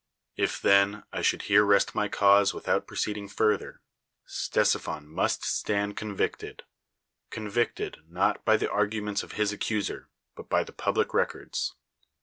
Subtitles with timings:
[0.35, 3.75] If, then, I should here rest my cause without [)roceeding fui'thci,
[4.27, 6.61] (•tesi])hon must stand (iou victed—
[7.35, 11.75] convicted, nol by tin; arguments of his accuser, but by the public records.